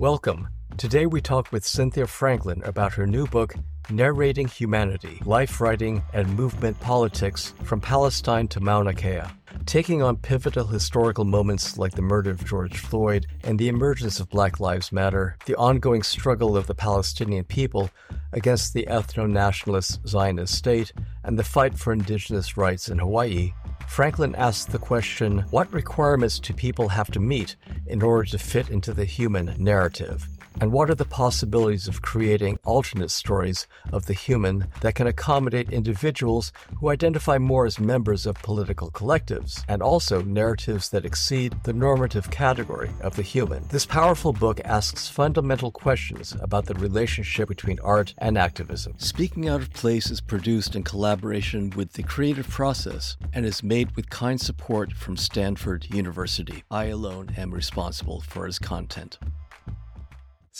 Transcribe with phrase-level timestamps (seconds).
[0.00, 0.48] Welcome.
[0.78, 3.54] Today we talk with Cynthia Franklin about her new book,
[3.90, 9.20] Narrating Humanity Life Writing and Movement Politics from Palestine to Mauna Kea.
[9.66, 14.30] Taking on pivotal historical moments like the murder of George Floyd and the emergence of
[14.30, 17.90] Black Lives Matter, the ongoing struggle of the Palestinian people
[18.32, 20.94] against the ethno nationalist Zionist state,
[21.24, 23.52] and the fight for indigenous rights in Hawaii,
[23.90, 27.56] Franklin asks the question what requirements do people have to meet
[27.90, 30.28] in order to fit into the human narrative?
[30.60, 35.72] And what are the possibilities of creating alternate stories of the human that can accommodate
[35.72, 41.72] individuals who identify more as members of political collectives, and also narratives that exceed the
[41.72, 43.64] normative category of the human?
[43.68, 48.92] This powerful book asks fundamental questions about the relationship between art and activism.
[48.98, 53.96] Speaking Out of Place is produced in collaboration with the Creative Process and is made
[53.96, 56.64] with kind support from Stanford University.
[56.70, 59.18] I alone am responsible for its content.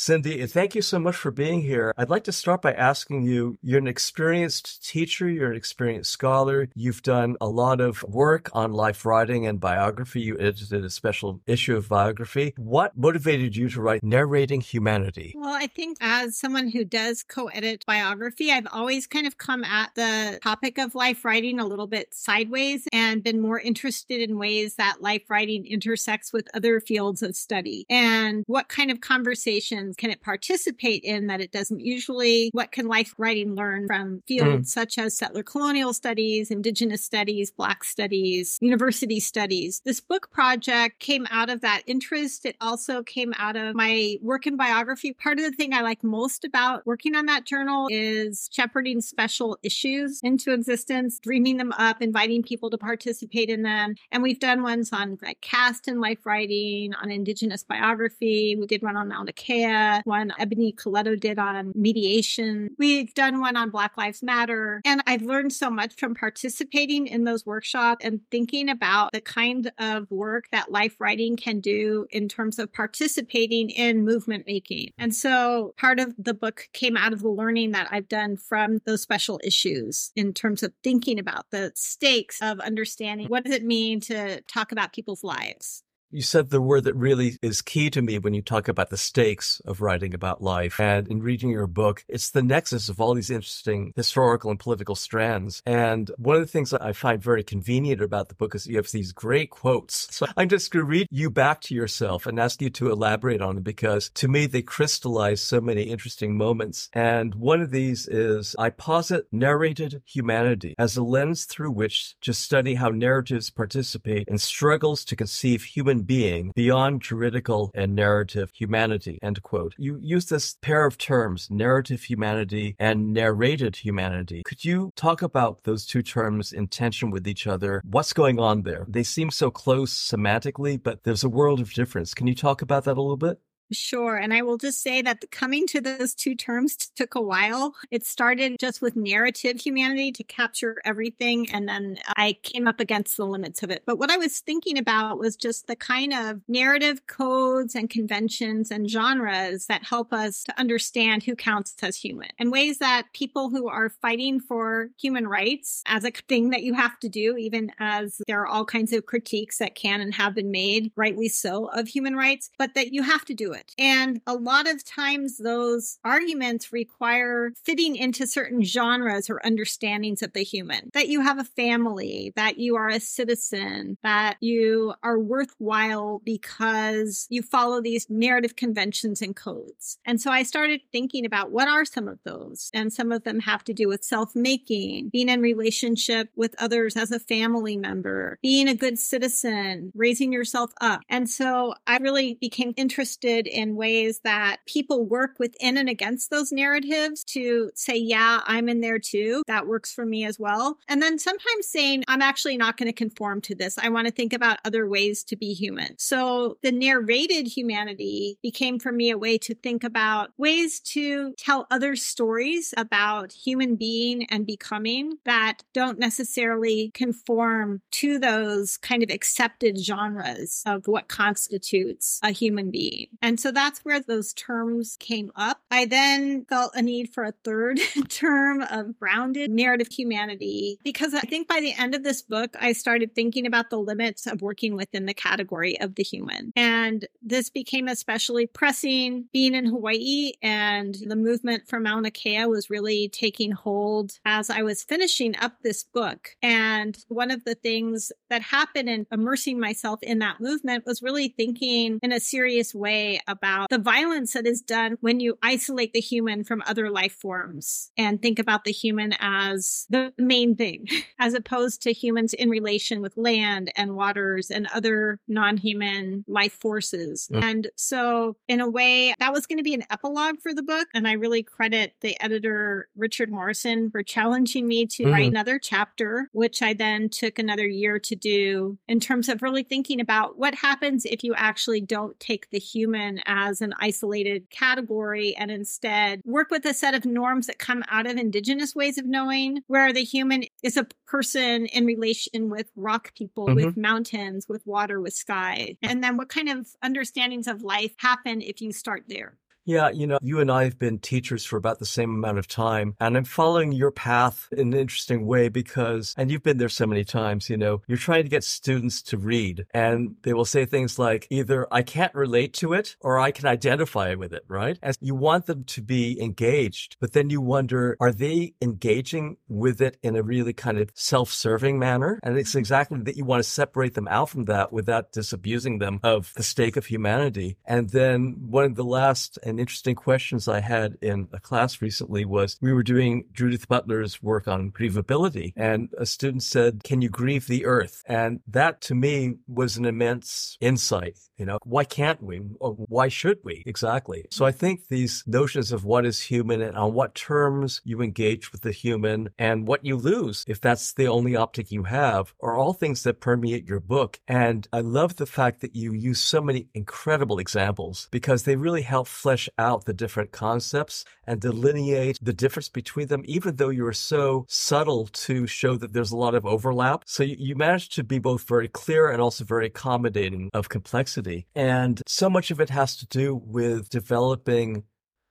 [0.01, 1.93] Cindy, thank you so much for being here.
[1.99, 6.71] I'd like to start by asking you you're an experienced teacher, you're an experienced scholar,
[6.75, 10.23] you've done a lot of work on life writing and biography.
[10.23, 12.55] You edited a special issue of biography.
[12.57, 15.35] What motivated you to write Narrating Humanity?
[15.37, 19.65] Well, I think as someone who does co edit biography, I've always kind of come
[19.65, 24.39] at the topic of life writing a little bit sideways and been more interested in
[24.39, 29.90] ways that life writing intersects with other fields of study and what kind of conversations
[29.97, 32.51] can it participate in that it doesn't usually?
[32.53, 34.73] What can life writing learn from fields mm.
[34.73, 39.81] such as settler colonial studies, indigenous studies, black studies, university studies?
[39.85, 42.47] This book project came out of that interest.
[42.47, 45.13] It also came out of my work in biography.
[45.13, 49.59] Part of the thing I like most about working on that journal is shepherding special
[49.63, 53.95] issues into existence, dreaming them up, inviting people to participate in them.
[54.11, 58.57] And we've done ones on like caste and life writing, on indigenous biography.
[58.59, 59.65] We did one on Mauna Kea
[60.05, 62.71] one Ebony Coletu did on mediation.
[62.79, 64.81] We've done one on Black Lives Matter.
[64.85, 69.71] And I've learned so much from participating in those workshops and thinking about the kind
[69.79, 74.91] of work that life writing can do in terms of participating in movement making.
[74.99, 78.81] And so part of the book came out of the learning that I've done from
[78.87, 83.65] those special issues in terms of thinking about the stakes of understanding what does it
[83.65, 85.83] mean to talk about people's lives.
[86.13, 88.97] You said the word that really is key to me when you talk about the
[88.97, 90.81] stakes of writing about life.
[90.81, 94.97] And in reading your book, it's the nexus of all these interesting historical and political
[94.97, 95.63] strands.
[95.65, 98.77] And one of the things that I find very convenient about the book is you
[98.77, 100.13] have these great quotes.
[100.13, 103.41] So I'm just going to read you back to yourself and ask you to elaborate
[103.41, 106.91] on them because to me, they crystallize so many interesting moments.
[106.93, 112.35] And one of these is I posit narrated humanity as a lens through which to
[112.35, 119.19] study how narratives participate in struggles to conceive human being beyond juridical and narrative humanity,
[119.23, 119.75] end quote.
[119.79, 124.43] You use this pair of terms, narrative humanity and narrated humanity.
[124.45, 127.83] Could you talk about those two terms in tension with each other?
[127.85, 128.87] What's going on there?
[128.89, 132.15] They seem so close semantically, but there's a world of difference.
[132.15, 133.41] Can you talk about that a little bit?
[133.73, 134.17] Sure.
[134.17, 137.75] And I will just say that coming to those two terms took a while.
[137.91, 141.49] It started just with narrative humanity to capture everything.
[141.53, 143.83] And then I came up against the limits of it.
[143.87, 148.73] But what I was thinking about was just the kind of narrative codes and conventions
[148.73, 153.51] and genres that help us to understand who counts as human and ways that people
[153.51, 157.71] who are fighting for human rights as a thing that you have to do, even
[157.79, 161.67] as there are all kinds of critiques that can and have been made, rightly so,
[161.67, 163.75] of human rights, but that you have to do it it.
[163.79, 170.33] And a lot of times those arguments require fitting into certain genres or understandings of
[170.33, 170.91] the human.
[170.95, 177.27] That you have a family, that you are a citizen, that you are worthwhile because
[177.31, 179.99] you follow these narrative conventions and codes.
[180.05, 182.71] And so I started thinking about what are some of those?
[182.73, 187.11] And some of them have to do with self-making, being in relationship with others as
[187.11, 191.01] a family member, being a good citizen, raising yourself up.
[191.09, 196.53] And so I really became interested in ways that people work within and against those
[196.53, 199.43] narratives to say, yeah, I'm in there too.
[199.47, 200.79] That works for me as well.
[200.89, 203.79] And then sometimes saying, I'm actually not going to conform to this.
[203.79, 205.97] I want to think about other ways to be human.
[205.99, 211.67] So the narrated humanity became for me a way to think about ways to tell
[211.71, 219.11] other stories about human being and becoming that don't necessarily conform to those kind of
[219.11, 223.07] accepted genres of what constitutes a human being.
[223.23, 225.61] And So that's where those terms came up.
[225.71, 231.21] I then felt a need for a third term of grounded narrative humanity because I
[231.21, 234.77] think by the end of this book, I started thinking about the limits of working
[234.77, 236.53] within the category of the human.
[236.55, 242.71] And this became especially pressing being in Hawaii and the movement for Mauna Kea was
[242.71, 246.37] really taking hold as I was finishing up this book.
[246.43, 251.29] And one of the things that happened in immersing myself in that movement was really
[251.29, 256.01] thinking in a serious way about the violence that is done when you isolate the
[256.01, 260.87] human from other life forms and think about the human as the main thing,
[261.19, 266.53] as opposed to humans in relation with land and waters and other non human life
[266.53, 267.29] forces.
[267.33, 267.43] Mm.
[267.43, 270.89] And so, in a way, that was going to be an epilogue for the book.
[270.95, 275.13] And I really credit the editor, Richard Morrison, for challenging me to mm-hmm.
[275.13, 279.63] write another chapter, which I then took another year to do in terms of really
[279.63, 285.35] thinking about what happens if you actually don't take the human as an isolated category
[285.37, 289.07] and instead work with a set of norms that come out of indigenous ways of
[289.07, 293.67] knowing, where the human is a person in relation with rock people, mm-hmm.
[293.67, 295.77] with mountains, with water, with sky.
[295.83, 299.39] And then what kind of understandings of life happen if you start there?
[299.67, 302.49] Yeah, you know, you and I have been teachers for about the same amount of
[302.49, 306.71] time, and I'm following your path in an interesting way because, and you've been there
[306.71, 310.47] so many times, you know, you're trying to get students to read, and they will
[310.47, 314.45] say things like either I can't relate to it or I can identify with it,
[314.49, 314.79] right?
[314.83, 319.83] As you want them to be engaged, but then you wonder, are they engaging with
[319.83, 322.19] it in a really kind of self serving manner?
[322.23, 326.01] And it's exactly that you want to separate them out from that without disabusing them
[326.03, 327.59] of the stake of humanity.
[327.67, 332.25] And then one of the last and interesting questions I had in a class recently
[332.25, 337.11] was we were doing Judith Butler's work on grievability, and a student said, Can you
[337.11, 338.03] grieve the earth?
[338.07, 341.19] And that to me was an immense insight.
[341.37, 342.43] You know, why can't we?
[342.61, 343.63] Or why should we?
[343.67, 344.27] Exactly.
[344.31, 348.53] So I think these notions of what is human and on what terms you engage
[348.53, 352.57] with the human and what you lose if that's the only optic you have are
[352.57, 354.21] all things that permeate your book.
[354.29, 358.83] And I love the fact that you use so many incredible examples because they really
[358.83, 363.87] help flesh out the different concepts and delineate the difference between them, even though you
[363.87, 367.05] are so subtle to show that there's a lot of overlap.
[367.07, 371.47] So you, you manage to be both very clear and also very accommodating of complexity.
[371.55, 374.85] And so much of it has to do with developing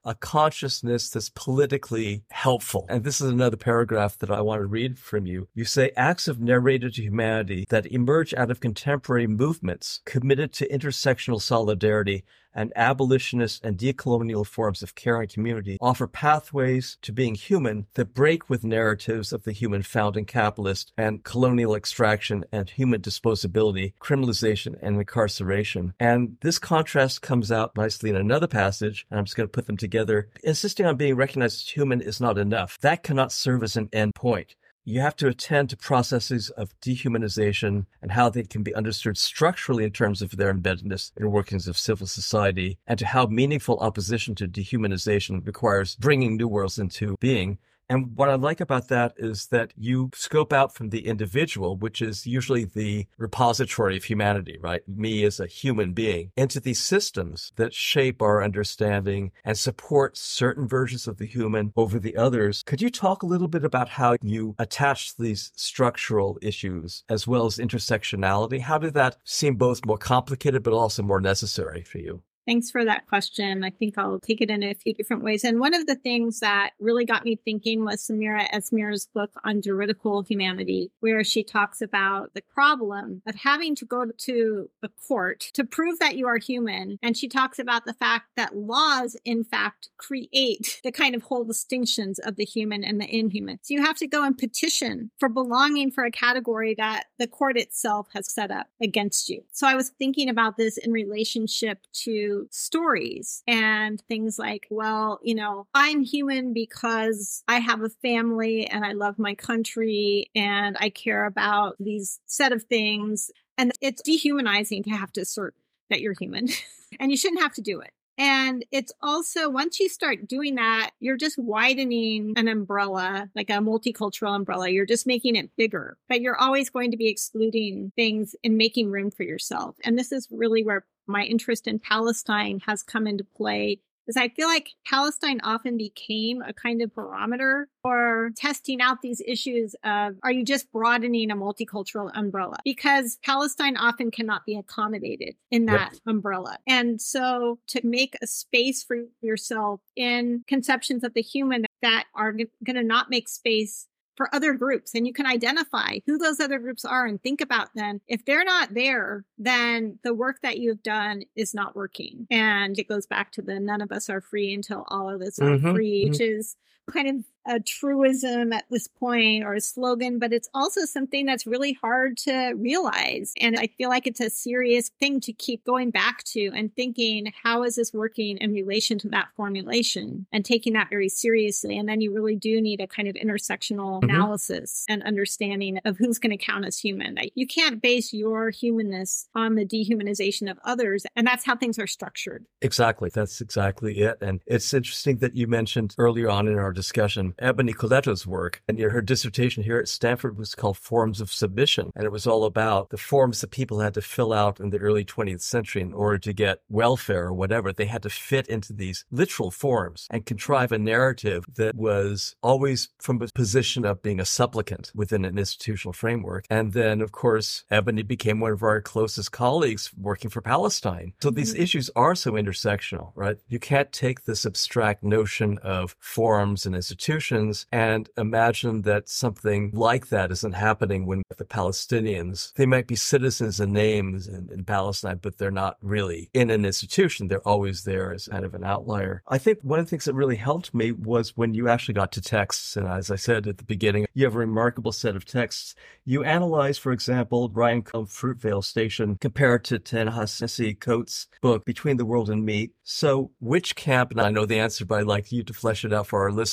[0.04, 2.86] a consciousness that's politically helpful.
[2.88, 5.48] And this is another paragraph that I want to read from you.
[5.54, 11.40] You say acts of narrated humanity that emerge out of contemporary movements committed to intersectional
[11.40, 12.24] solidarity
[12.54, 18.14] and abolitionist and decolonial forms of care and community offer pathways to being human that
[18.14, 23.92] break with narratives of the human found in capitalist and colonial extraction and human disposability,
[24.00, 25.94] criminalization, and incarceration.
[26.00, 29.66] And this contrast comes out nicely in another passage, and I'm just going to put
[29.66, 30.28] them together.
[30.42, 32.78] Insisting on being recognized as human is not enough.
[32.80, 37.86] That cannot serve as an end point you have to attend to processes of dehumanization
[38.02, 41.78] and how they can be understood structurally in terms of their embeddedness in workings of
[41.78, 47.58] civil society, and to how meaningful opposition to dehumanization requires bringing new worlds into being
[47.90, 52.00] and what I like about that is that you scope out from the individual, which
[52.00, 54.82] is usually the repository of humanity, right?
[54.88, 60.68] Me as a human being, into these systems that shape our understanding and support certain
[60.68, 62.62] versions of the human over the others.
[62.64, 67.44] Could you talk a little bit about how you attach these structural issues as well
[67.44, 68.60] as intersectionality?
[68.60, 72.22] How did that seem both more complicated but also more necessary for you?
[72.50, 73.62] Thanks for that question.
[73.62, 75.44] I think I'll take it in a few different ways.
[75.44, 79.62] And one of the things that really got me thinking was Samera Esmeir's book on
[79.62, 85.38] juridical humanity, where she talks about the problem of having to go to the court
[85.54, 86.98] to prove that you are human.
[87.04, 91.44] And she talks about the fact that laws, in fact, create the kind of whole
[91.44, 93.60] distinctions of the human and the inhuman.
[93.62, 97.56] So you have to go and petition for belonging for a category that the court
[97.56, 99.44] itself has set up against you.
[99.52, 105.34] So I was thinking about this in relationship to stories and things like, well, you
[105.34, 110.90] know, I'm human because I have a family and I love my country and I
[110.90, 113.30] care about these set of things.
[113.58, 115.54] And it's dehumanizing to have to assert
[115.90, 116.48] that you're human
[117.00, 117.90] and you shouldn't have to do it.
[118.20, 123.54] And it's also once you start doing that, you're just widening an umbrella, like a
[123.54, 124.68] multicultural umbrella.
[124.68, 128.90] You're just making it bigger, but you're always going to be excluding things and making
[128.90, 129.76] room for yourself.
[129.84, 134.28] And this is really where my interest in Palestine has come into play is I
[134.28, 140.16] feel like Palestine often became a kind of barometer for testing out these issues of
[140.22, 142.58] are you just broadening a multicultural umbrella?
[142.64, 146.00] Because Palestine often cannot be accommodated in that yep.
[146.06, 146.58] umbrella.
[146.66, 152.32] And so to make a space for yourself in conceptions of the human that are
[152.32, 153.86] going to not make space
[154.20, 157.74] for other groups and you can identify who those other groups are and think about
[157.74, 158.02] them.
[158.06, 162.26] If they're not there, then the work that you've done is not working.
[162.30, 165.38] And it goes back to the none of us are free until all of us
[165.38, 165.72] are mm-hmm.
[165.72, 166.10] free, mm-hmm.
[166.10, 166.56] which is
[166.90, 171.46] kind of a truism at this point or a slogan, but it's also something that's
[171.46, 173.32] really hard to realize.
[173.40, 177.32] And I feel like it's a serious thing to keep going back to and thinking,
[177.42, 181.78] how is this working in relation to that formulation and taking that very seriously?
[181.78, 184.10] And then you really do need a kind of intersectional mm-hmm.
[184.10, 187.16] analysis and understanding of who's going to count as human.
[187.34, 191.06] You can't base your humanness on the dehumanization of others.
[191.16, 192.44] And that's how things are structured.
[192.60, 193.10] Exactly.
[193.12, 194.18] That's exactly it.
[194.20, 198.62] And it's interesting that you mentioned earlier on in our discussion Ebony Coletu's work.
[198.66, 201.92] And her dissertation here at Stanford was called Forms of Submission.
[201.94, 204.78] And it was all about the forms that people had to fill out in the
[204.78, 207.72] early 20th century in order to get welfare or whatever.
[207.72, 212.88] They had to fit into these literal forms and contrive a narrative that was always
[212.98, 216.46] from a position of being a supplicant within an institutional framework.
[216.48, 221.12] And then, of course, Ebony became one of our closest colleagues working for Palestine.
[221.20, 221.62] So these mm-hmm.
[221.62, 223.36] issues are so intersectional, right?
[223.48, 230.08] You can't take this abstract notion of forms and institutions and imagine that something like
[230.08, 235.18] that isn't happening when the Palestinians, they might be citizens and names in, in Palestine,
[235.20, 237.28] but they're not really in an institution.
[237.28, 239.22] They're always there as kind of an outlier.
[239.26, 242.12] I think one of the things that really helped me was when you actually got
[242.12, 242.76] to texts.
[242.76, 245.74] And as I said at the beginning, you have a remarkable set of texts.
[246.04, 252.04] You analyze, for example, Ryan Coogler's Fruitvale Station compared to Ta-Nehisi Coates' book, Between the
[252.04, 252.70] World and Me.
[252.84, 255.92] So which camp, and I know the answer, but I'd like you to flesh it
[255.92, 256.49] out for our listeners.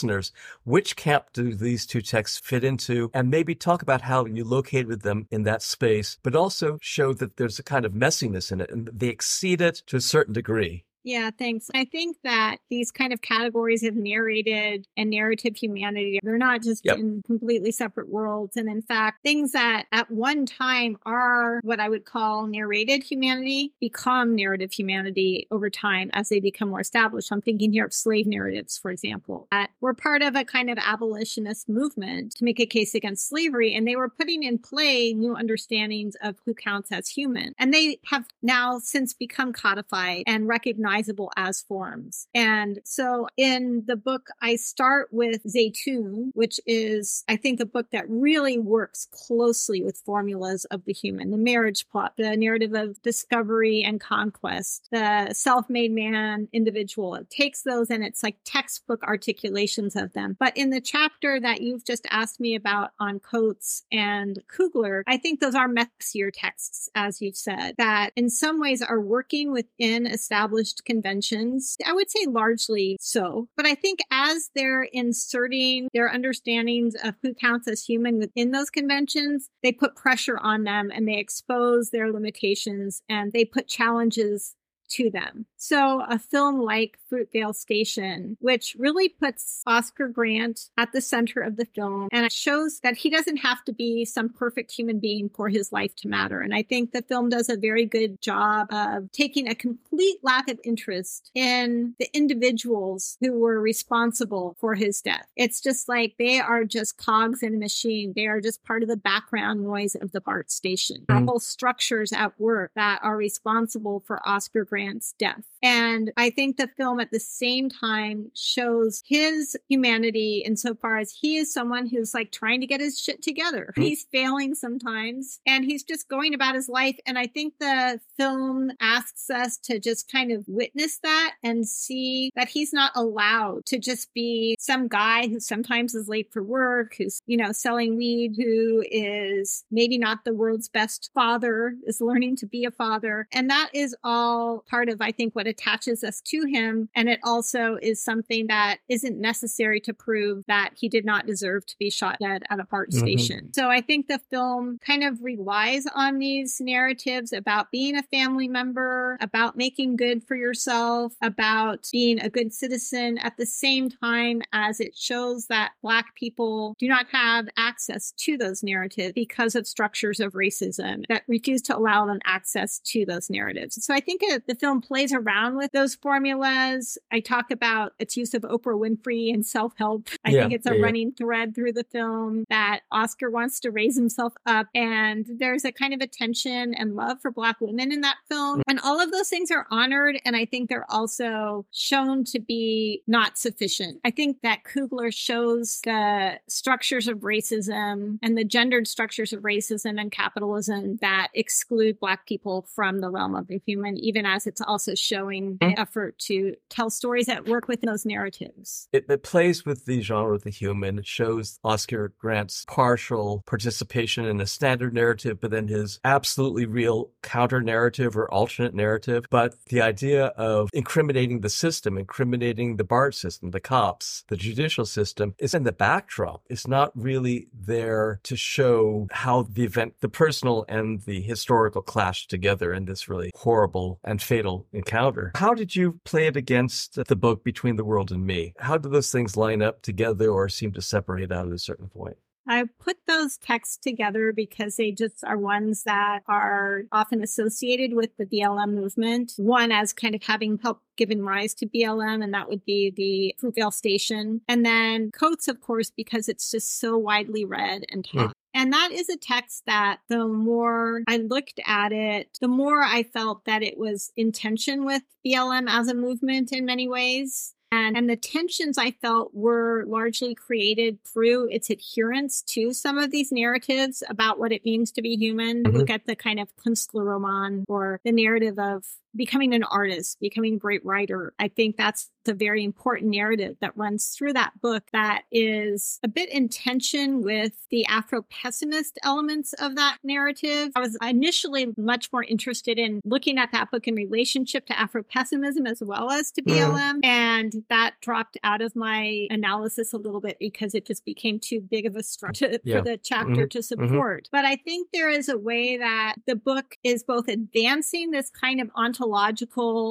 [0.63, 3.10] Which camp do these two texts fit into?
[3.13, 7.38] And maybe talk about how you located them in that space, but also show that
[7.38, 10.84] there's a kind of messiness in it and they exceed it to a certain degree.
[11.08, 11.70] Yeah, thanks.
[11.74, 16.84] I think that these kind of categories of narrated and narrative humanity, they're not just
[16.84, 16.98] yep.
[16.98, 18.58] in completely separate worlds.
[18.58, 23.72] And in fact, things that at one time are what I would call narrated humanity
[23.80, 27.32] become narrative humanity over time as they become more established.
[27.32, 30.78] I'm thinking here of slave narratives, for example, that were part of a kind of
[30.78, 33.74] abolitionist movement to make a case against slavery.
[33.74, 37.54] And they were putting in play new understandings of who counts as human.
[37.58, 42.27] And they have now since become codified and recognized recognizable as forms.
[42.34, 47.92] And so in the book, I start with Zeitoun, which is, I think, the book
[47.92, 53.01] that really works closely with formulas of the human, the marriage plot, the narrative of
[53.01, 57.16] discovery and conquest, the self-made man individual.
[57.16, 60.36] It takes those and it's like textbook articulations of them.
[60.39, 65.18] But in the chapter that you've just asked me about on Coates and Coogler, I
[65.18, 70.08] think those are messier texts, as you've said, that in some ways are working within
[70.08, 71.75] established conventions.
[71.86, 73.48] I would say largely so.
[73.56, 78.72] But I think as they're inserting their understandings of who counts as human within those
[78.72, 84.56] conventions, they put pressure on them and they expose their limitations and they put challenges
[84.89, 85.46] to them.
[85.58, 91.58] So a film like Fruitvale Station, which really puts Oscar Grant at the center of
[91.58, 95.29] the film and it shows that he doesn't have to be some perfect human being
[95.29, 96.39] for his life to matter.
[96.41, 100.50] And I think the film does a very good job of taking a complete lack
[100.50, 105.27] of interest in the individuals who were responsible for his death.
[105.36, 108.13] It's just like they are just cogs in a machine.
[108.15, 111.06] They are just part of the background noise of the BART station.
[111.10, 111.27] Mm-hmm.
[111.27, 115.41] whole structures at work that are responsible for Oscar Grant Grant's death.
[115.62, 121.38] And I think the film at the same time shows his humanity insofar as he
[121.38, 123.72] is someone who's like trying to get his shit together.
[123.72, 123.82] Mm-hmm.
[123.82, 126.98] He's failing sometimes and he's just going about his life.
[127.06, 132.32] And I think the film asks us to just kind of witness that and see
[132.36, 136.96] that he's not allowed to just be some guy who sometimes is late for work,
[136.98, 142.36] who's, you know, selling weed, who is maybe not the world's best father, is learning
[142.38, 143.28] to be a father.
[143.32, 146.89] And that is all part of, I think, what attaches us to him.
[146.96, 151.66] And it also is something that isn't necessary to prove that he did not deserve
[151.68, 153.00] to be shot dead at a BART mm-hmm.
[153.00, 153.54] station.
[153.54, 158.48] So I think the film kind of relies on these narratives about being a family
[158.48, 164.42] member, about making good for yourself, about being a good citizen at the same time
[164.54, 169.68] as it shows that Black people do not have access to those narratives because of
[169.68, 173.84] structures of racism that refuse to allow them access to those narratives.
[173.84, 176.98] So I think the film plays around with those formulas.
[177.12, 180.10] I talk about its use of Oprah Winfrey and self help.
[180.25, 181.25] I yeah, think it's a yeah, running yeah.
[181.25, 184.67] thread through the film that Oscar wants to raise himself up.
[184.74, 188.62] And there's a kind of attention and love for Black women in that film.
[188.67, 190.20] And all of those things are honored.
[190.25, 194.00] And I think they're also shown to be not sufficient.
[194.03, 200.00] I think that Coogler shows the structures of racism and the gendered structures of racism
[200.00, 204.62] and capitalism that exclude Black people from the realm of the human, even as it's
[204.62, 205.79] also showing an mm-hmm.
[205.79, 208.88] effort to tell stories that work within those narratives.
[208.91, 211.00] It, it plays with the genre of the human.
[211.00, 217.12] It shows Oscar Grant's partial participation in a standard narrative, but then his absolutely real
[217.22, 219.25] counter narrative or alternate narrative.
[219.29, 224.86] But the idea of incriminating the system, incriminating the BART system, the cops, the judicial
[224.86, 226.43] system is in the backdrop.
[226.50, 232.27] It's not really there to show how the event, the personal and the historical clash
[232.27, 235.16] together in this really horrible and fatal encounter.
[235.36, 238.53] How did you play it against the book Between the World and Me?
[238.59, 241.89] How do those things line up together or seem to separate out at a certain
[241.89, 242.17] point?
[242.47, 248.15] I put those texts together because they just are ones that are often associated with
[248.17, 249.33] the BLM movement.
[249.36, 253.36] One as kind of having helped given rise to BLM, and that would be the
[253.41, 254.41] Fruitvale Station.
[254.47, 258.29] And then Coates, of course, because it's just so widely read and taught.
[258.29, 258.33] Mm.
[258.58, 263.04] And that is a text that the more I looked at it, the more I
[263.04, 267.54] felt that it was in tension with BLM as a movement in many ways.
[267.72, 273.12] And, and the tensions I felt were largely created through its adherence to some of
[273.12, 275.64] these narratives about what it means to be human.
[275.64, 275.78] Mm-hmm.
[275.78, 278.86] Look at the kind of Künstlerroman or the narrative of
[279.17, 281.33] becoming an artist, becoming a great writer.
[281.39, 286.07] I think that's a very important narrative that runs through that book that is a
[286.07, 290.71] bit in tension with the Afro pessimist elements of that narrative.
[290.75, 295.03] I was initially much more interested in looking at that book in relationship to Afro
[295.03, 297.00] pessimism as well as to BLM.
[297.01, 297.05] Mm.
[297.05, 301.62] And that dropped out of my analysis a little bit because it just became too
[301.62, 302.77] big of a structure yeah.
[302.77, 303.47] for the chapter mm-hmm.
[303.47, 303.86] to mm-hmm.
[303.88, 304.25] support.
[304.25, 304.38] Mm-hmm.
[304.38, 308.59] But I think there is a way that the book is both advancing this kind
[308.59, 309.07] of ontological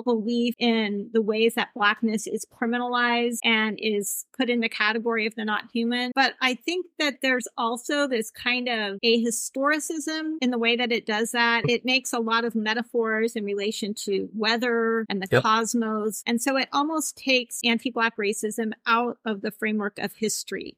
[0.04, 5.34] belief in the ways that blackness is criminalized and is put in the category of
[5.34, 6.12] the not human.
[6.14, 10.92] But I think that there's also this kind of a historicism in the way that
[10.92, 11.68] it does that.
[11.68, 15.42] It makes a lot of metaphors in relation to weather and the yep.
[15.42, 16.22] cosmos.
[16.26, 20.76] And so it almost takes anti Black racism out of the framework of history.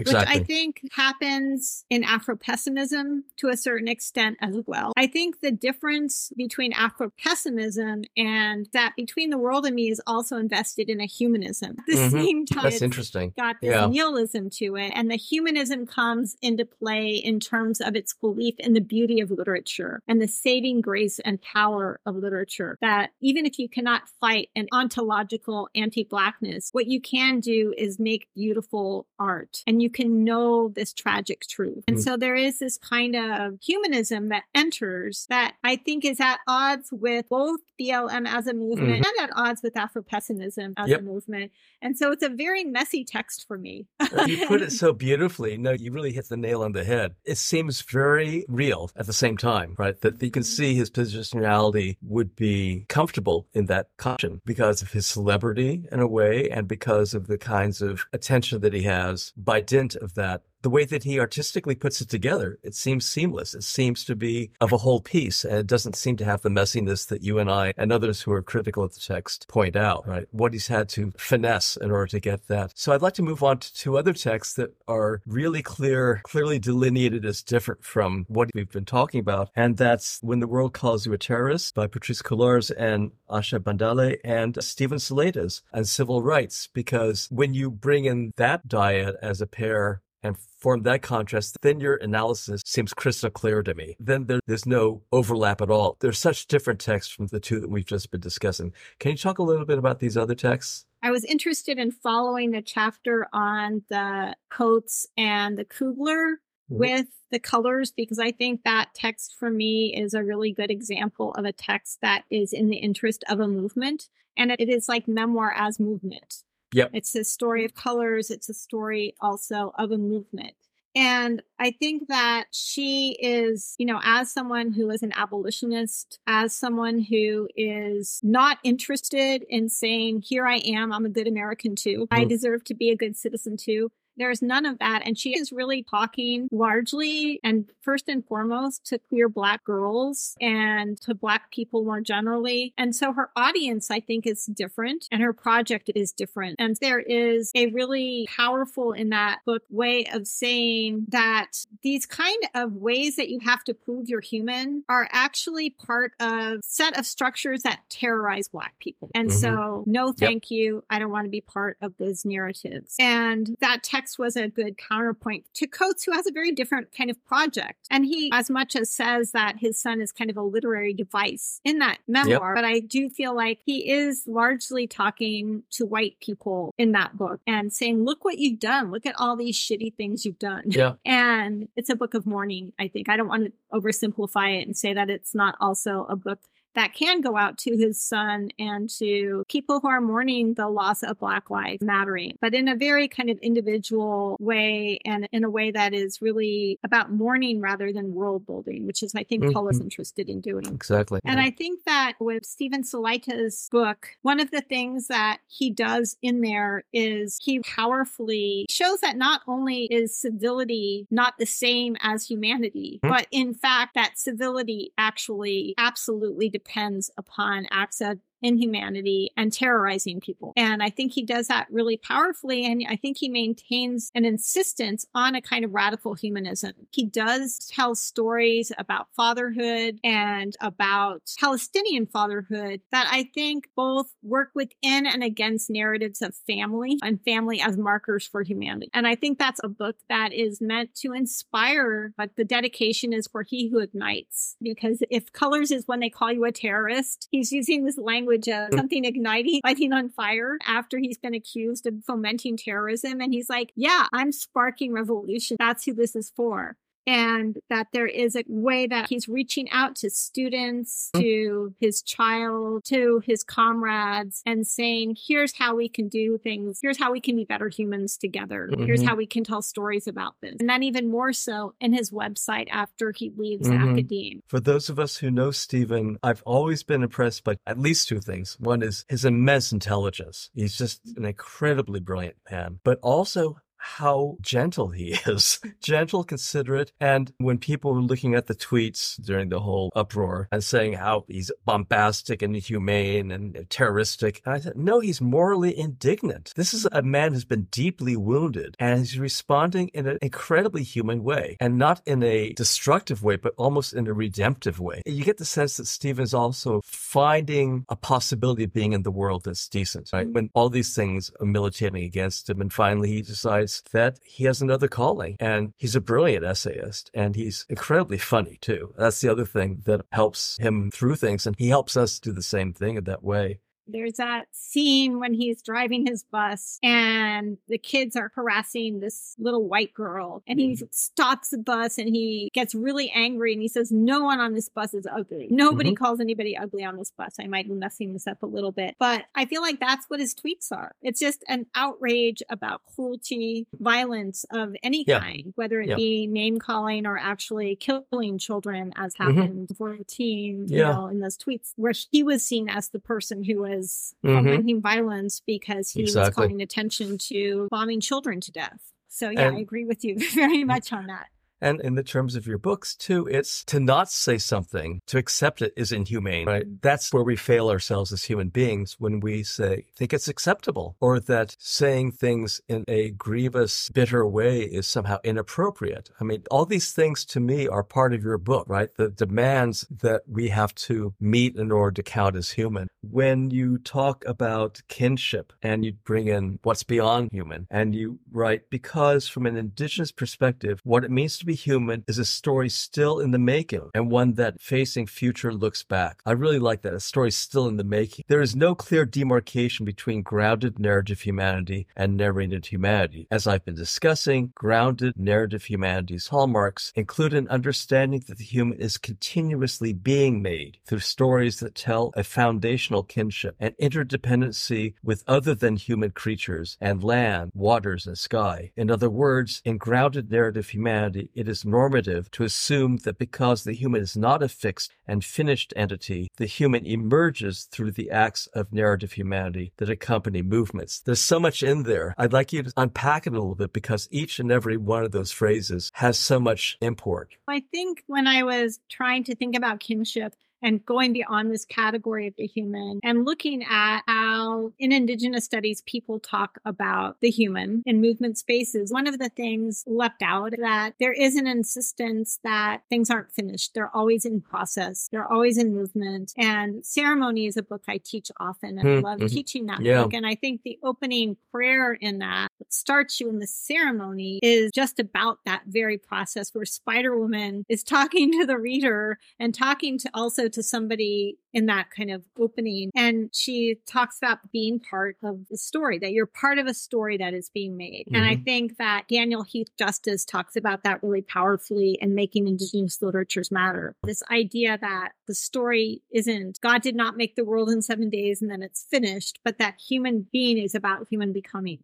[0.00, 0.34] Exactly.
[0.34, 4.92] Which I think happens in Afro pessimism to a certain extent as well.
[4.96, 10.00] I think the difference between Afro pessimism and that between the world and me is
[10.06, 11.76] also invested in a humanism.
[11.78, 12.16] At the mm-hmm.
[12.16, 13.32] same time, that's interesting.
[13.38, 13.86] Got this yeah.
[13.86, 18.72] nihilism to it, and the humanism comes into play in terms of its belief in
[18.72, 22.78] the beauty of literature and the saving grace and power of literature.
[22.80, 28.28] That even if you cannot fight an ontological anti-blackness, what you can do is make
[28.34, 31.82] beautiful art, and you you can know this tragic truth.
[31.88, 32.02] And mm.
[32.02, 36.90] so there is this kind of humanism that enters that I think is at odds
[36.92, 39.08] with both BLM as a movement mm.
[39.08, 41.00] and at odds with Afro pessimism as yep.
[41.00, 41.50] a movement.
[41.82, 43.86] And so it's a very messy text for me.
[44.26, 45.56] you put it so beautifully.
[45.56, 47.14] No, you really hit the nail on the head.
[47.24, 50.00] It seems very real at the same time, right?
[50.02, 50.48] That you can mm-hmm.
[50.48, 56.06] see his positionality would be comfortable in that caution because of his celebrity in a
[56.06, 59.60] way and because of the kinds of attention that he has by
[59.96, 63.54] of that the way that he artistically puts it together, it seems seamless.
[63.54, 66.50] It seems to be of a whole piece and it doesn't seem to have the
[66.50, 70.06] messiness that you and I and others who are critical of the text point out,
[70.06, 70.26] right?
[70.32, 72.72] What he's had to finesse in order to get that.
[72.74, 76.58] So I'd like to move on to two other texts that are really clear, clearly
[76.58, 79.50] delineated as different from what we've been talking about.
[79.56, 84.18] And that's When the World Calls You a Terrorist by Patrisse Cullors and asha bandele
[84.24, 86.68] and Steven Salaita's and civil rights.
[86.72, 91.80] Because when you bring in that dyad as a pair and form that contrast, then
[91.80, 93.96] your analysis seems crystal clear to me.
[93.98, 95.96] Then there, there's no overlap at all.
[96.00, 98.72] There's such different texts from the two that we've just been discussing.
[98.98, 100.86] Can you talk a little bit about these other texts?
[101.02, 106.34] I was interested in following the chapter on the Coates and the Coogler
[106.70, 106.78] mm-hmm.
[106.78, 111.32] with the Cullors because I think that text for me is a really good example
[111.34, 114.08] of a text that is in the interest of a movement.
[114.36, 116.42] And it is like memoir as movement.
[116.72, 116.90] Yep.
[116.92, 118.30] It's a story of Cullors.
[118.30, 120.54] It's a story also of a movement.
[120.96, 126.52] And I think that she is, you know, as someone who is an abolitionist, as
[126.52, 132.08] someone who is not interested in saying, here I am, I'm a good American too.
[132.10, 132.18] Mm.
[132.18, 135.02] I deserve to be a good citizen too There's none of that.
[135.06, 141.00] And she is really talking largely and first and foremost to queer Black girls and
[141.00, 142.74] to Black people more generally.
[142.76, 146.56] And so her audience, I think, is different and her project is different.
[146.58, 152.42] And there is a really powerful in that book way of saying that these kind
[152.54, 157.06] of ways that you have to prove you're human are actually part of set of
[157.06, 159.10] structures that terrorize Black people.
[159.14, 159.38] And mm-hmm.
[159.38, 160.58] so, no, thank yep.
[160.58, 160.84] you.
[160.90, 162.96] I don't want to be part of those narratives.
[163.00, 167.10] And that text was a good counterpoint to Coates, who has a very different kind
[167.10, 167.86] of project.
[167.90, 171.60] And he, as much as says that his son is kind of a literary device
[171.64, 172.54] in that memoir, yep.
[172.54, 177.40] but I do feel like he is largely talking to white people in that book
[177.46, 178.90] and saying, look what you've done.
[178.90, 180.64] Look at all these shitty things you've done.
[180.66, 180.94] Yeah.
[181.10, 183.08] And it's a book of mourning, I think.
[183.08, 186.38] I don't want to oversimplify it and say that it's not also a book
[186.74, 191.02] that can go out to his son and to people who are mourning the loss
[191.02, 195.50] of Black lives mattering, but in a very kind of individual way and in a
[195.50, 199.52] way that is really about mourning rather than world building, which is, I think, mm-hmm.
[199.52, 200.66] Paul is interested in doing.
[200.66, 201.20] Exactly.
[201.24, 201.46] And yeah.
[201.46, 206.40] I think that with Steven Salaita's book, one of the things that he does in
[206.40, 213.00] there is he powerfully shows that not only is civility not the same as humanity,
[213.02, 213.12] mm-hmm.
[213.12, 220.52] but in fact, that civility actually absolutely depends upon access inhumanity and terrorizing people.
[220.56, 222.64] And I think he does that really powerfully.
[222.66, 226.72] And I think he maintains an insistence on a kind of radical humanism.
[226.92, 234.50] He does tell stories about fatherhood and about Palestinian fatherhood that I think both work
[234.54, 238.90] within and against narratives of family and family as markers for humanity.
[238.94, 243.26] And I think that's a book that is meant to inspire, but the dedication is
[243.26, 244.56] for he who ignites.
[244.60, 248.48] Because if Cullors is when they call you a terrorist, he's using this language language
[248.48, 248.76] of mm.
[248.76, 253.20] something igniting, lighting on fire after he's been accused of fomenting terrorism.
[253.20, 255.56] And he's like, yeah, I'm sparking revolution.
[255.58, 256.76] That's who this is for
[257.10, 261.20] and that there is a way that he's reaching out to students, mm.
[261.20, 266.78] to his child, to his comrades, and saying, here's how we can do things.
[266.80, 268.68] Here's how we can be better humans together.
[268.70, 268.84] Mm-hmm.
[268.84, 270.54] Here's how we can tell stories about this.
[270.60, 273.90] And then even more so in his website after he leaves mm-hmm.
[273.90, 274.42] academe.
[274.46, 278.20] For those of us who know Steven, I've always been impressed by at least two
[278.20, 278.56] things.
[278.60, 280.48] One is his immense intelligence.
[280.54, 285.58] He's just an incredibly brilliant man, but also how gentle he is.
[285.82, 286.92] gentle, considerate.
[287.00, 291.24] And when people were looking at the tweets during the whole uproar and saying how
[291.28, 296.52] he's bombastic and inhumane and terroristic, I said, no, he's morally indignant.
[296.56, 301.24] This is a man who's been deeply wounded and he's responding in an incredibly human
[301.24, 305.02] way and not in a destructive way, but almost in a redemptive way.
[305.06, 309.44] You get the sense that Steven's also finding a possibility of being in the world
[309.44, 310.26] that's decent, right?
[310.26, 310.32] Mm-hmm.
[310.34, 314.60] When all these things are militating against him and finally he decides that he has
[314.60, 318.94] another calling and he's a brilliant essayist and he's incredibly funny too.
[318.96, 322.42] That's the other thing that helps him through things and he helps us do the
[322.42, 323.60] same thing in that way.
[323.92, 329.66] There's that scene when he's driving his bus and the kids are harassing this little
[329.68, 330.86] white girl and he mm-hmm.
[330.90, 334.68] stops the bus and he gets really angry and he says, no one on this
[334.68, 335.48] bus is ugly.
[335.50, 336.04] Nobody mm-hmm.
[336.04, 337.36] calls anybody ugly on this bus.
[337.40, 340.20] I might be messing this up a little bit, but I feel like that's what
[340.20, 340.94] his tweets are.
[341.02, 345.20] It's just an outrage about cruelty, violence of any yeah.
[345.20, 345.96] kind, whether it yeah.
[345.96, 349.38] be name calling or actually killing children as mm-hmm.
[349.38, 349.74] happened mm-hmm.
[349.74, 350.76] for a teen, yeah.
[350.76, 354.14] you know, in those tweets where he was seen as the person who was was
[354.24, 354.36] mm-hmm.
[354.36, 356.28] fomenting violence because he exactly.
[356.28, 358.92] was calling attention to bombing children to death.
[359.08, 361.28] So yeah, and, I agree with you very much on that.
[361.60, 365.62] And in the terms of your books too, it's to not say something, to accept
[365.62, 366.64] it is inhumane, right?
[366.64, 366.76] Mm-hmm.
[366.82, 371.20] That's where we fail ourselves as human beings when we say, think it's acceptable or
[371.20, 376.10] that saying things in a grievous, bitter way is somehow inappropriate.
[376.20, 378.88] I mean, all these things to me are part of your book, right?
[378.96, 382.88] The demands that we have to meet in order to count as human.
[383.02, 388.70] When you talk about kinship and you bring in what's beyond human and you write,
[388.70, 392.68] because from an indigenous perspective, what it means to be be Human is a story
[392.68, 396.20] still in the making and one that facing future looks back.
[396.24, 396.94] I really like that.
[396.94, 398.24] A story still in the making.
[398.28, 403.26] There is no clear demarcation between grounded narrative humanity and narrated humanity.
[403.32, 408.96] As I've been discussing, grounded narrative humanity's hallmarks include an understanding that the human is
[408.96, 415.74] continuously being made through stories that tell a foundational kinship and interdependency with other than
[415.76, 418.70] human creatures and land, waters, and sky.
[418.76, 423.72] In other words, in grounded narrative humanity, it is normative to assume that because the
[423.72, 428.74] human is not a fixed and finished entity, the human emerges through the acts of
[428.74, 431.00] narrative humanity that accompany movements.
[431.00, 432.14] There's so much in there.
[432.18, 435.12] I'd like you to unpack it a little bit because each and every one of
[435.12, 437.34] those phrases has so much import.
[437.48, 442.26] I think when I was trying to think about kinship, and going beyond this category
[442.26, 447.82] of the human and looking at how in Indigenous studies people talk about the human
[447.86, 448.92] in movement spaces.
[448.92, 453.72] One of the things left out that there is an insistence that things aren't finished.
[453.74, 455.08] They're always in process.
[455.10, 456.32] They're always in movement.
[456.36, 459.06] And ceremony is a book I teach often and mm-hmm.
[459.06, 460.02] I love teaching that yeah.
[460.02, 460.14] book.
[460.14, 464.98] And I think the opening prayer in that starts you in the ceremony is just
[464.98, 470.10] about that very process where Spider Woman is talking to the reader and talking to
[470.14, 472.90] also to somebody in that kind of opening.
[472.94, 477.16] And she talks about being part of the story, that you're part of a story
[477.18, 478.06] that is being made.
[478.06, 478.16] Mm-hmm.
[478.16, 478.44] And I mm-hmm.
[478.44, 483.96] think that Daniel Heath Justice talks about that really powerfully in making Indigenous literatures matter.
[484.04, 488.42] This idea that the story isn't God did not make the world in seven days
[488.42, 491.80] and then it's finished, but that human being is about human becoming.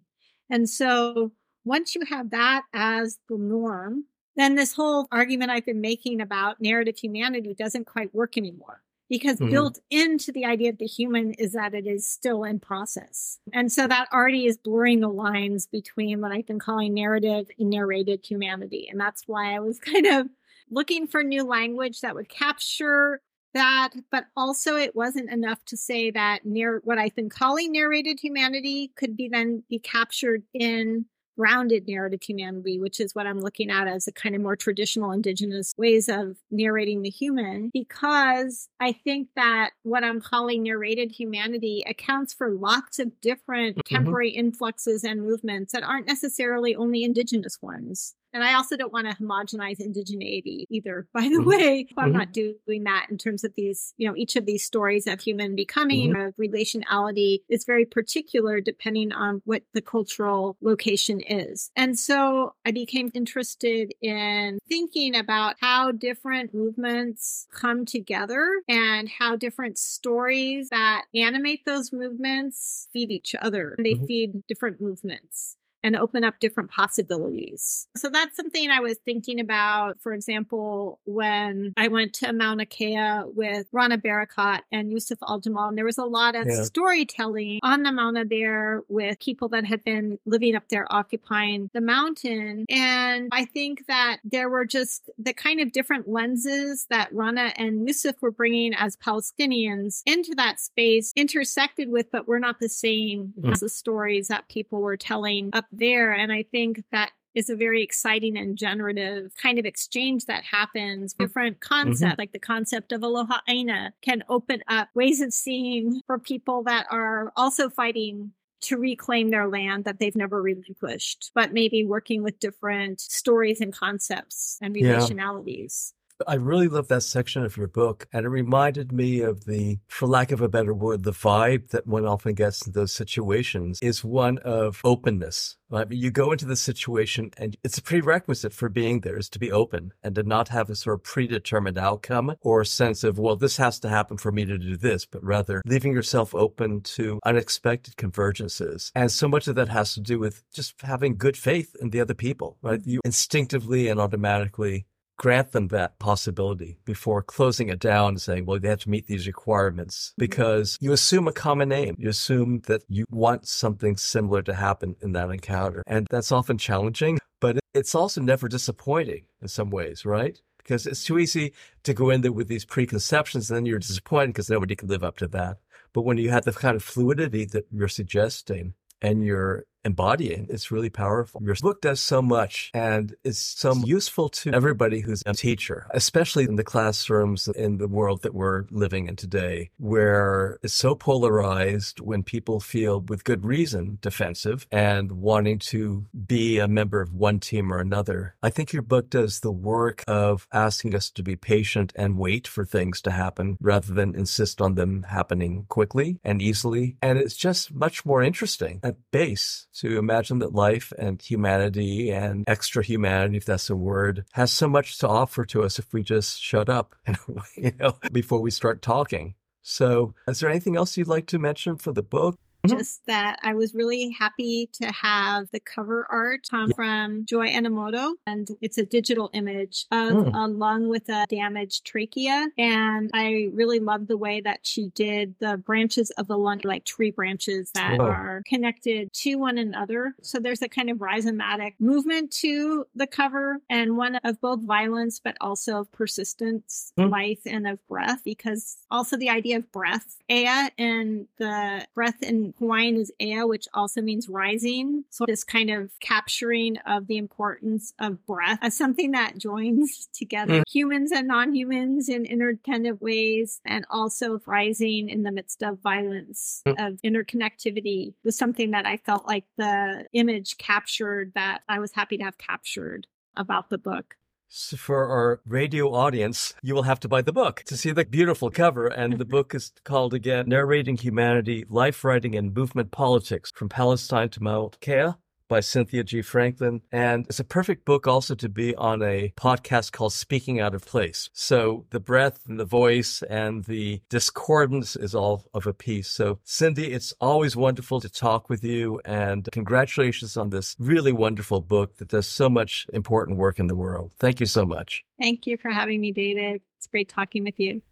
[0.51, 1.33] And so
[1.65, 4.05] once you have that as the norm,
[4.37, 9.37] then this whole argument I've been making about narrative humanity doesn't quite work anymore because
[9.37, 9.51] mm-hmm.
[9.51, 13.39] built into the idea of the human is that it is still in process.
[13.53, 17.71] And so that already is blurring the lines between what I've been calling narrative and
[17.71, 18.89] narrated humanity.
[18.91, 20.27] And that's why I was kind of
[20.71, 23.21] looking for new language that would capture
[23.55, 28.21] that, but also it wasn't enough to say that near what I've been calling narrated
[28.21, 31.07] humanity could be then be captured in
[31.39, 35.13] grounded narrative humanity, which is what I'm looking at as a kind of more traditional
[35.13, 41.85] indigenous ways of narrating the human, because I think that what I'm calling narrated humanity
[41.87, 43.95] accounts for lots of different mm-hmm.
[43.95, 48.15] temporary influxes and movements that aren't necessarily only indigenous ones.
[48.37, 51.49] And I also don't want to homogenize indigeneity either, by the mm-hmm.
[51.49, 51.87] way.
[51.97, 52.19] I'm mm-hmm.
[52.19, 55.57] not doing that in terms of these, you know, each of these stories of human
[55.57, 56.21] becoming, mm-hmm.
[56.21, 61.71] of relationality is very particular depending on what the cultural location is.
[61.77, 69.37] And so I became interested in thinking about how different movements come together and how
[69.37, 73.75] different stories that animate those movements feed each other.
[73.79, 74.05] They mm-hmm.
[74.05, 77.87] feed different movements and open up different possibilities.
[77.97, 83.21] So that's something I was thinking about, for example, when I went to Mauna Kea
[83.25, 86.65] with Rana Barakat and Yusuf Al Jamal, and there was a lot of yeah.
[86.65, 91.81] storytelling on the Mauna there with people that had been living up there occupying the
[91.81, 92.65] mountain.
[92.69, 97.87] And I think that there were just the kind of different lenses that Rana and
[97.87, 103.35] Yusuf were bringing as Palestinians into that space intersected with, but were not the same
[103.41, 103.53] mm.
[103.53, 106.13] as the stories that people were telling up there.
[106.13, 111.13] And I think that is a very exciting and generative kind of exchange that happens.
[111.13, 111.25] Mm-hmm.
[111.25, 112.21] Different concept, mm-hmm.
[112.21, 116.87] like the concept of aloha aina can open up ways of seeing for people that
[116.91, 122.41] are also fighting to reclaim their land that they've never relinquished, but maybe working with
[122.41, 125.93] different stories and concepts and relationalities.
[126.27, 128.07] I really love that section of your book.
[128.13, 131.87] And it reminded me of the, for lack of a better word, the vibe that
[131.87, 135.57] one often gets in those situations is one of openness.
[135.69, 135.91] Right?
[135.91, 139.51] You go into the situation and it's a prerequisite for being there is to be
[139.51, 143.35] open and to not have a sort of predetermined outcome or a sense of, well,
[143.35, 147.19] this has to happen for me to do this, but rather leaving yourself open to
[147.25, 148.93] unexpected convergences.
[148.95, 152.01] And so much of that has to do with just having good faith in the
[152.01, 152.81] other people, right?
[152.85, 158.59] You instinctively and automatically grant them that possibility before closing it down and saying, well,
[158.59, 160.21] they have to meet these requirements mm-hmm.
[160.21, 161.97] because you assume a common name.
[161.99, 165.83] You assume that you want something similar to happen in that encounter.
[165.87, 170.39] And that's often challenging, but it's also never disappointing in some ways, right?
[170.59, 171.53] Because it's too easy
[171.85, 175.05] to go in there with these preconceptions and then you're disappointed because nobody can live
[175.05, 175.59] up to that.
[175.93, 180.49] But when you have the kind of fluidity that you're suggesting and you're embodying.
[180.51, 181.41] It's really powerful.
[181.43, 186.45] Your book does so much and it's so useful to everybody who's a teacher, especially
[186.45, 192.01] in the classrooms in the world that we're living in today, where it's so polarized
[192.01, 197.39] when people feel with good reason defensive and wanting to be a member of one
[197.39, 198.35] team or another.
[198.43, 202.49] I think your book does the work of asking us to be patient and wait
[202.49, 206.97] for things to happen rather than insist on them happening quickly and easily.
[207.01, 212.45] And it's just much more interesting at base to imagine that life and humanity and
[212.47, 216.03] extra humanity, if that's a word, has so much to offer to us if we
[216.03, 216.95] just shut up,
[217.57, 219.35] you know, before we start talking.
[219.63, 222.39] So, is there anything else you'd like to mention for the book?
[222.67, 222.79] Mm-hmm.
[222.79, 226.77] just that I was really happy to have the cover art come yeah.
[226.77, 230.31] from Joy Enomoto, and it's a digital image of mm.
[230.35, 232.49] a lung with a damaged trachea.
[232.59, 236.85] And I really love the way that she did the branches of the lung, like
[236.85, 238.07] tree branches that Whoa.
[238.07, 240.15] are connected to one another.
[240.23, 245.21] So there's a kind of rhizomatic movement to the cover and one of both violence,
[245.23, 247.11] but also of persistence, mm.
[247.11, 252.55] life, and of breath, because also the idea of breath, Ea, and the breath in
[252.59, 255.05] Hawaiian is Ea, which also means rising.
[255.11, 260.61] So this kind of capturing of the importance of breath as something that joins together
[260.61, 260.71] mm.
[260.71, 266.87] humans and non-humans in interdependent ways, and also rising in the midst of violence, mm.
[266.87, 272.17] of interconnectivity was something that I felt like the image captured that I was happy
[272.19, 274.17] to have captured about the book.
[274.49, 278.05] So for our radio audience, you will have to buy the book to see the
[278.05, 278.87] beautiful cover.
[278.87, 284.29] And the book is called again Narrating Humanity, Life Writing and Movement Politics from Palestine
[284.31, 285.15] to Mauna Kea
[285.49, 286.23] by Cynthia G.
[286.23, 286.83] Franklin.
[286.93, 290.85] And it's a perfect book also to be on a podcast called Speaking Out of
[290.85, 291.31] Place.
[291.33, 296.09] So the breath and the voice and the discordance is all of a piece.
[296.09, 301.61] So Cindy, it's always wonderful to talk with you and congratulations on this really wonderful
[301.61, 304.13] book that does so much important work in the world.
[304.19, 305.05] Thank you so much.
[305.21, 306.61] Thank you for having me, David.
[306.79, 307.83] It's great talking with you.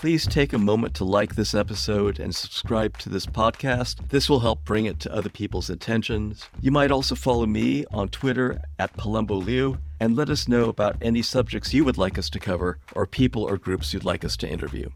[0.00, 4.08] Please take a moment to like this episode and subscribe to this podcast.
[4.08, 6.48] This will help bring it to other people's attentions.
[6.62, 10.96] You might also follow me on Twitter at Palumbo Liu and let us know about
[11.02, 14.38] any subjects you would like us to cover or people or groups you'd like us
[14.38, 14.88] to interview.